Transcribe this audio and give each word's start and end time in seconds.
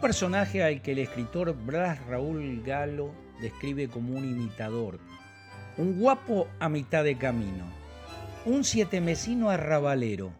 personaje 0.00 0.62
al 0.62 0.80
que 0.80 0.92
el 0.92 1.00
escritor 1.00 1.56
Blas 1.56 1.98
Raúl 2.06 2.62
Galo 2.64 3.10
describe 3.40 3.88
como 3.88 4.16
un 4.16 4.24
imitador, 4.24 5.00
un 5.76 5.98
guapo 5.98 6.46
a 6.60 6.68
mitad 6.68 7.02
de 7.02 7.18
camino, 7.18 7.64
un 8.44 8.62
sietemesino 8.62 9.50
arrabalero, 9.50 10.30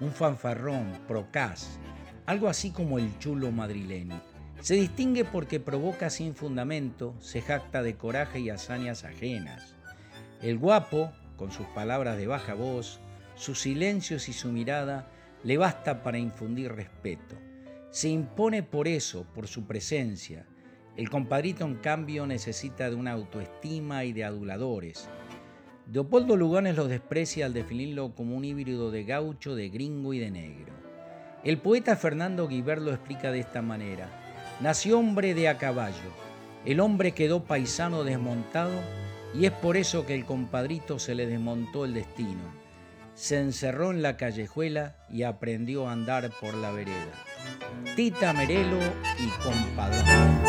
un 0.00 0.12
fanfarrón, 0.12 1.00
procaz, 1.08 1.80
algo 2.26 2.46
así 2.46 2.70
como 2.70 3.00
el 3.00 3.18
chulo 3.18 3.50
madrileño. 3.50 4.20
Se 4.60 4.74
distingue 4.74 5.24
porque 5.24 5.58
provoca 5.58 6.10
sin 6.10 6.36
fundamento, 6.36 7.12
se 7.18 7.42
jacta 7.42 7.82
de 7.82 7.96
coraje 7.96 8.38
y 8.38 8.50
hazañas 8.50 9.02
ajenas. 9.02 9.74
El 10.42 10.58
guapo, 10.58 11.10
con 11.36 11.50
sus 11.50 11.66
palabras 11.68 12.16
de 12.18 12.28
baja 12.28 12.54
voz, 12.54 13.00
sus 13.34 13.60
silencios 13.62 14.28
y 14.28 14.32
su 14.32 14.52
mirada, 14.52 15.08
le 15.44 15.56
basta 15.56 16.02
para 16.02 16.18
infundir 16.18 16.72
respeto. 16.72 17.36
Se 17.90 18.08
impone 18.08 18.62
por 18.62 18.88
eso, 18.88 19.26
por 19.34 19.48
su 19.48 19.66
presencia. 19.66 20.46
El 20.96 21.10
compadrito, 21.10 21.64
en 21.64 21.76
cambio, 21.76 22.26
necesita 22.26 22.88
de 22.88 22.96
una 22.96 23.12
autoestima 23.12 24.04
y 24.04 24.12
de 24.12 24.24
aduladores. 24.24 25.08
Leopoldo 25.92 26.36
Lugones 26.36 26.76
lo 26.76 26.86
desprecia 26.86 27.46
al 27.46 27.52
definirlo 27.52 28.14
como 28.14 28.36
un 28.36 28.44
híbrido 28.44 28.90
de 28.90 29.04
gaucho, 29.04 29.54
de 29.54 29.68
gringo 29.68 30.14
y 30.14 30.18
de 30.18 30.30
negro. 30.30 30.72
El 31.44 31.58
poeta 31.58 31.96
Fernando 31.96 32.46
Guibert 32.46 32.80
lo 32.80 32.92
explica 32.92 33.32
de 33.32 33.40
esta 33.40 33.62
manera. 33.62 34.08
Nació 34.60 34.98
hombre 34.98 35.34
de 35.34 35.48
a 35.48 35.58
caballo, 35.58 36.12
el 36.64 36.78
hombre 36.78 37.12
quedó 37.12 37.42
paisano 37.42 38.04
desmontado 38.04 38.70
y 39.34 39.46
es 39.46 39.52
por 39.52 39.76
eso 39.76 40.06
que 40.06 40.14
el 40.14 40.24
compadrito 40.24 41.00
se 41.00 41.16
le 41.16 41.26
desmontó 41.26 41.84
el 41.84 41.94
destino. 41.94 42.61
Se 43.14 43.38
encerró 43.38 43.90
en 43.90 44.02
la 44.02 44.16
callejuela 44.16 44.96
y 45.10 45.22
aprendió 45.22 45.86
a 45.86 45.92
andar 45.92 46.30
por 46.40 46.54
la 46.54 46.70
vereda. 46.72 47.12
Tita 47.94 48.32
Merelo 48.32 48.78
y 49.18 49.28
compadrón. 49.42 50.42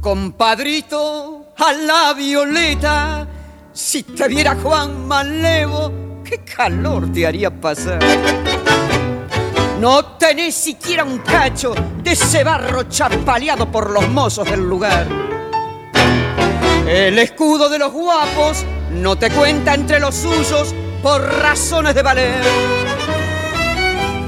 Compadrito, 0.00 1.52
a 1.58 1.72
la 1.72 2.14
violeta, 2.14 3.28
si 3.72 4.04
te 4.04 4.28
viera 4.28 4.54
Juan 4.54 5.06
Malevo, 5.06 6.22
qué 6.24 6.38
calor 6.38 7.12
te 7.12 7.26
haría 7.26 7.50
pasar. 7.50 7.98
No 9.80 10.16
tenés 10.16 10.54
siquiera 10.54 11.04
un 11.04 11.18
cacho 11.18 11.74
de 12.02 12.12
ese 12.12 12.44
barro 12.44 12.84
chapaleado 12.84 13.70
por 13.70 13.90
los 13.90 14.08
mozos 14.08 14.48
del 14.48 14.60
lugar. 14.60 15.06
El 16.86 17.18
escudo 17.18 17.68
de 17.68 17.78
los 17.78 17.92
guapos 17.92 18.64
no 18.90 19.16
te 19.16 19.30
cuenta 19.30 19.74
entre 19.74 20.00
los 20.00 20.14
suyos 20.14 20.74
por 21.02 21.22
razones 21.22 21.94
de 21.94 22.02
valer. 22.02 22.42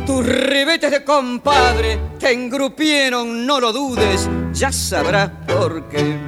Tus 0.07 0.27
ribetes 0.27 0.91
de 0.91 1.05
compadre 1.05 1.99
te 2.19 2.33
engrupieron, 2.33 3.47
no 3.47 3.61
lo 3.61 3.73
dudes, 3.73 4.29
ya 4.53 4.73
sabrás 4.73 5.31
por 5.47 5.89
qué. 5.89 6.19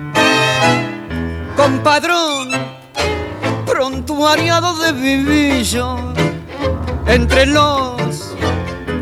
Compadrón, 1.57 2.51
prontuariado 3.67 4.77
de 4.79 4.93
vivillo, 4.93 5.97
entre 7.07 7.47
los 7.47 8.35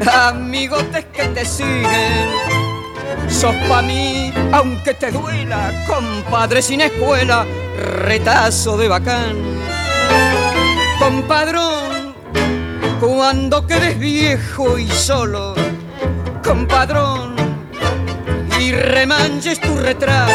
amigotes 0.07 1.05
que 1.07 1.25
te 1.29 1.45
siguen. 1.45 2.52
Sos 3.29 3.55
pa' 3.69 3.83
mí, 3.83 4.33
aunque 4.53 4.95
te 4.95 5.11
duela, 5.11 5.73
compadre 5.87 6.63
sin 6.63 6.81
escuela, 6.81 7.47
retazo 7.77 8.77
de 8.77 8.89
bacán. 8.89 9.37
Compadrón, 10.99 12.15
cuando 13.01 13.67
quedes 13.67 13.99
viejo 13.99 14.79
y 14.79 14.89
solo, 14.89 15.55
compadrón, 16.45 17.35
y 18.61 18.73
remanches 18.73 19.61
tu 19.61 19.77
retrato, 19.77 20.33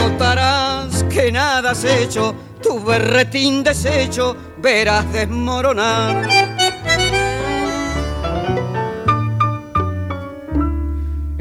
notarás 0.00 1.04
que 1.04 1.32
nada 1.32 1.72
has 1.72 1.84
hecho, 1.84 2.34
tu 2.62 2.82
berretín 2.84 3.64
deshecho 3.64 4.36
verás 4.58 5.10
desmoronar. 5.12 6.59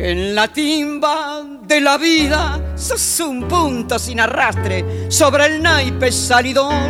En 0.01 0.33
la 0.33 0.47
timba 0.47 1.43
de 1.63 1.81
la 1.81 1.97
vida 1.97 2.73
sos 2.77 3.19
un 3.19 3.45
punto 3.49 3.99
sin 3.99 4.21
arrastre 4.21 5.11
sobre 5.11 5.47
el 5.47 5.61
naipe 5.61 6.09
salidón. 6.09 6.89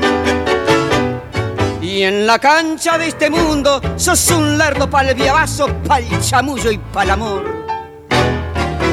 Y 1.82 2.04
en 2.04 2.28
la 2.28 2.38
cancha 2.38 3.00
de 3.00 3.08
este 3.08 3.32
mundo 3.32 3.82
sos 3.96 4.30
un 4.30 4.60
lerdo 4.60 4.88
pa'l 4.88 5.16
viabazo, 5.16 5.66
pa'l 5.88 6.06
chamullo 6.22 6.70
y 6.70 6.78
pa'l 6.78 7.10
amor. 7.10 7.66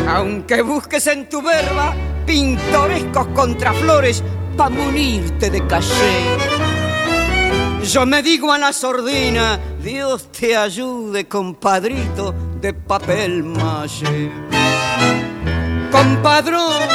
Aunque 0.08 0.62
busques 0.62 1.06
en 1.08 1.28
tu 1.28 1.42
verba 1.42 1.94
pintorescos 2.24 3.26
contraflores 3.34 4.24
pa' 4.56 4.70
munirte 4.70 5.50
de 5.50 5.66
caché. 5.66 6.24
Yo 7.84 8.06
me 8.06 8.22
digo 8.22 8.50
a 8.50 8.56
la 8.56 8.72
sordina, 8.72 9.60
Dios 9.82 10.32
te 10.32 10.56
ayude, 10.56 11.28
compadrito 11.28 12.45
de 12.60 12.72
papel 12.72 13.42
maché. 13.42 14.30
Compadrón, 15.90 16.88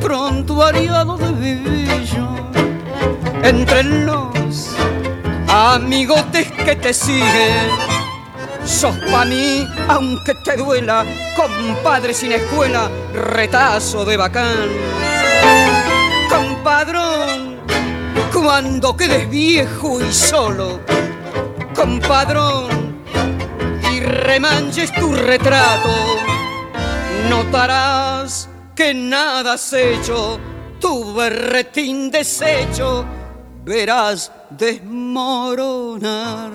prontuariado 0.00 1.16
de 1.16 1.32
vivillo, 1.32 2.28
entre 3.42 3.82
los 3.82 4.70
amigotes 5.48 6.50
que 6.52 6.76
te 6.76 6.92
siguen. 6.92 7.68
Sos 8.64 8.96
pa' 9.10 9.24
mí, 9.24 9.66
aunque 9.88 10.34
te 10.44 10.56
duela, 10.56 11.04
compadre 11.36 12.14
sin 12.14 12.32
escuela, 12.32 12.90
retazo 13.12 14.04
de 14.04 14.16
bacán. 14.16 14.68
Compadrón, 16.30 17.58
cuando 18.32 18.96
quedes 18.96 19.28
viejo 19.28 20.00
y 20.00 20.12
solo, 20.12 20.80
compadrón, 21.74 22.93
remanches 24.04 24.92
tu 24.92 25.12
retrato, 25.12 25.90
notarás 27.28 28.48
que 28.74 28.94
nada 28.94 29.52
has 29.54 29.72
hecho, 29.72 30.38
tu 30.80 31.14
berretín 31.14 32.10
deshecho, 32.10 33.04
verás 33.64 34.32
desmoronar. 34.50 36.50